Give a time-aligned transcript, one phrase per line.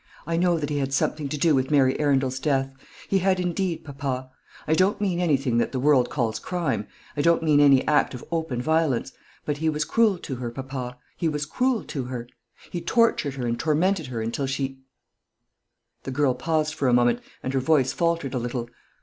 [0.25, 2.73] I know that he had something to do with Mary Arundel's death.
[3.07, 4.31] He had indeed, papa.
[4.67, 8.25] I don't mean anything that the world calls crime; I don't mean any act of
[8.31, 9.11] open violence.
[9.45, 12.27] But he was cruel to her, papa; he was cruel to her.
[12.71, 14.79] He tortured her and tormented her until she"
[16.03, 18.71] The girl paused for a moment, and her voice faltered a little.